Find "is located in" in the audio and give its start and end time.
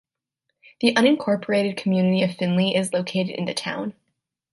2.75-3.45